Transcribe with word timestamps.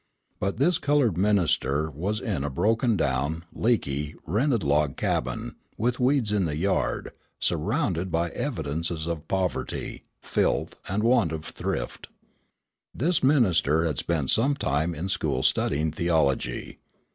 But 0.39 0.57
this 0.57 0.79
coloured 0.79 1.15
minister 1.15 1.91
was 1.91 2.19
in 2.21 2.43
a 2.43 2.49
broken 2.49 2.97
down, 2.97 3.45
leaky, 3.53 4.15
rented 4.25 4.63
log 4.63 4.97
cabin, 4.97 5.57
with 5.77 5.99
weeds 5.99 6.31
in 6.31 6.45
the 6.45 6.57
yard, 6.57 7.11
surrounded 7.39 8.09
by 8.11 8.31
evidences 8.31 9.05
of 9.05 9.27
poverty, 9.27 10.05
filth, 10.19 10.75
and 10.89 11.03
want 11.03 11.31
of 11.31 11.45
thrift. 11.45 12.07
This 12.95 13.23
minister 13.23 13.85
had 13.85 13.99
spent 13.99 14.31
some 14.31 14.55
time 14.55 14.95
in 14.95 15.07
school 15.07 15.43
studying 15.43 15.91
theology. 15.91 16.79